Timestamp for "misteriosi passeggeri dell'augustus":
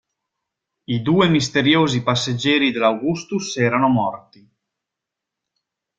1.29-3.55